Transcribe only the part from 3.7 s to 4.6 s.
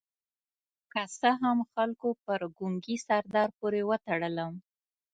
وتړلم.